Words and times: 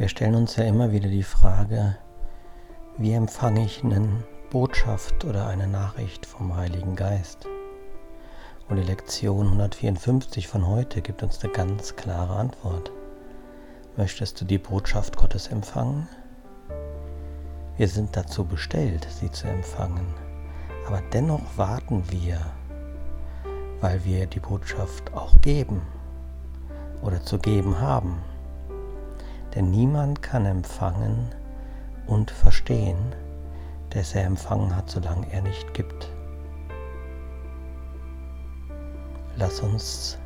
Wir 0.00 0.08
stellen 0.08 0.34
uns 0.34 0.56
ja 0.56 0.64
immer 0.64 0.92
wieder 0.92 1.10
die 1.10 1.22
Frage, 1.22 1.94
wie 2.96 3.12
empfange 3.12 3.66
ich 3.66 3.84
eine 3.84 4.24
Botschaft 4.48 5.26
oder 5.26 5.46
eine 5.46 5.68
Nachricht 5.68 6.24
vom 6.24 6.56
Heiligen 6.56 6.96
Geist? 6.96 7.46
Und 8.70 8.76
die 8.76 8.82
Lektion 8.82 9.48
154 9.48 10.48
von 10.48 10.66
heute 10.66 11.02
gibt 11.02 11.22
uns 11.22 11.44
eine 11.44 11.52
ganz 11.52 11.96
klare 11.96 12.34
Antwort. 12.34 12.90
Möchtest 13.98 14.40
du 14.40 14.46
die 14.46 14.56
Botschaft 14.56 15.18
Gottes 15.18 15.48
empfangen? 15.48 16.08
Wir 17.76 17.88
sind 17.88 18.16
dazu 18.16 18.46
bestellt, 18.46 19.06
sie 19.10 19.30
zu 19.30 19.48
empfangen. 19.48 20.14
Aber 20.86 21.02
dennoch 21.12 21.42
warten 21.58 22.04
wir, 22.08 22.40
weil 23.82 24.02
wir 24.06 24.26
die 24.26 24.40
Botschaft 24.40 25.12
auch 25.12 25.38
geben 25.42 25.82
oder 27.02 27.22
zu 27.22 27.36
geben 27.38 27.78
haben. 27.78 28.29
Denn 29.54 29.70
niemand 29.70 30.22
kann 30.22 30.46
empfangen 30.46 31.28
und 32.06 32.30
verstehen, 32.30 33.14
dass 33.90 34.14
er 34.14 34.24
empfangen 34.24 34.74
hat, 34.74 34.88
solange 34.90 35.30
er 35.32 35.42
nicht 35.42 35.74
gibt. 35.74 36.08
Lass 39.36 39.60
uns 39.60 40.18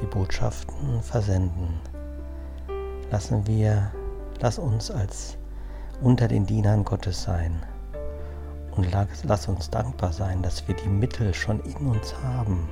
die 0.00 0.06
Botschaften 0.06 1.02
versenden. 1.02 1.80
Lassen 3.10 3.46
wir, 3.46 3.92
lass 4.40 4.58
uns 4.58 4.90
als 4.90 5.36
unter 6.02 6.26
den 6.26 6.46
Dienern 6.46 6.84
Gottes 6.84 7.22
sein. 7.22 7.62
Und 8.74 8.88
lass 9.22 9.46
uns 9.46 9.70
dankbar 9.70 10.12
sein, 10.12 10.42
dass 10.42 10.66
wir 10.66 10.74
die 10.74 10.88
Mittel 10.88 11.32
schon 11.32 11.60
in 11.60 11.76
uns 11.86 12.14
haben, 12.22 12.68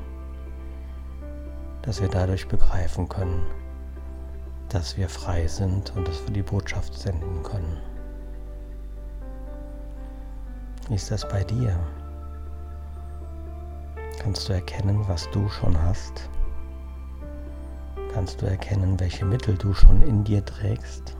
dass 1.82 2.00
wir 2.00 2.08
dadurch 2.08 2.48
begreifen 2.48 3.08
können, 3.08 3.42
dass 4.72 4.96
wir 4.96 5.08
frei 5.08 5.46
sind 5.46 5.94
und 5.96 6.08
dass 6.08 6.24
wir 6.26 6.32
die 6.32 6.42
Botschaft 6.42 6.94
senden 6.94 7.42
können. 7.42 7.76
Wie 10.88 10.94
ist 10.94 11.10
das 11.10 11.28
bei 11.28 11.44
dir? 11.44 11.78
Kannst 14.18 14.48
du 14.48 14.54
erkennen, 14.54 15.06
was 15.08 15.30
du 15.30 15.48
schon 15.48 15.80
hast? 15.82 16.30
Kannst 18.14 18.40
du 18.40 18.46
erkennen, 18.46 18.98
welche 18.98 19.24
Mittel 19.24 19.56
du 19.56 19.74
schon 19.74 20.00
in 20.02 20.24
dir 20.24 20.44
trägst? 20.44 21.16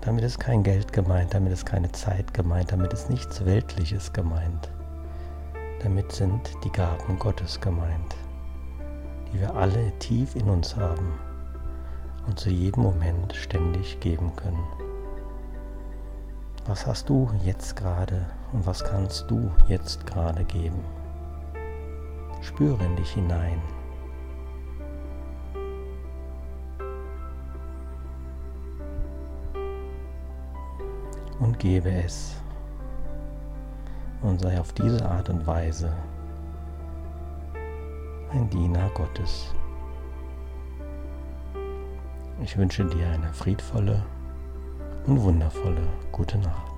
Damit 0.00 0.24
ist 0.24 0.38
kein 0.38 0.62
Geld 0.62 0.92
gemeint, 0.92 1.34
damit 1.34 1.52
ist 1.52 1.66
keine 1.66 1.90
Zeit 1.92 2.32
gemeint, 2.34 2.72
damit 2.72 2.92
ist 2.92 3.10
nichts 3.10 3.44
Weltliches 3.44 4.12
gemeint. 4.12 4.70
Damit 5.82 6.12
sind 6.12 6.50
die 6.64 6.72
Gaben 6.72 7.18
Gottes 7.18 7.60
gemeint 7.60 8.16
die 9.32 9.40
wir 9.40 9.54
alle 9.54 9.92
tief 9.98 10.36
in 10.36 10.48
uns 10.48 10.76
haben 10.76 11.18
und 12.26 12.38
zu 12.38 12.50
jedem 12.50 12.82
Moment 12.82 13.34
ständig 13.34 14.00
geben 14.00 14.34
können. 14.36 14.64
Was 16.66 16.86
hast 16.86 17.08
du 17.08 17.30
jetzt 17.44 17.76
gerade 17.76 18.26
und 18.52 18.66
was 18.66 18.84
kannst 18.84 19.30
du 19.30 19.50
jetzt 19.66 20.06
gerade 20.06 20.44
geben? 20.44 20.84
Spüre 22.42 22.82
in 22.84 22.96
dich 22.96 23.12
hinein. 23.12 23.60
Und 31.38 31.58
gebe 31.58 31.90
es. 31.90 32.36
Und 34.20 34.40
sei 34.42 34.60
auf 34.60 34.74
diese 34.74 35.04
Art 35.08 35.30
und 35.30 35.46
Weise 35.46 35.90
ein 38.32 38.48
Diener 38.48 38.88
Gottes. 38.94 39.52
Ich 42.42 42.56
wünsche 42.56 42.84
dir 42.84 43.08
eine 43.08 43.32
friedvolle 43.32 44.04
und 45.06 45.20
wundervolle 45.20 45.86
gute 46.12 46.38
Nacht. 46.38 46.69